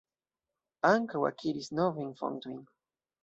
[0.91, 2.57] Ankaŭ akiris novajn fontojn.